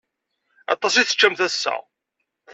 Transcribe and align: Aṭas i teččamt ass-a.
Aṭas 0.73 0.93
i 0.95 1.03
teččamt 1.03 1.39
ass-a. 1.47 1.75